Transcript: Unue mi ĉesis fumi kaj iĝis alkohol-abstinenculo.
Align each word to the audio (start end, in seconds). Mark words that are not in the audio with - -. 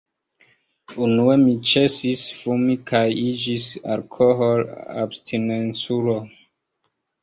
Unue 1.07 1.35
mi 1.41 1.53
ĉesis 1.73 2.25
fumi 2.39 2.79
kaj 2.93 3.05
iĝis 3.27 3.71
alkohol-abstinenculo. 3.99 6.23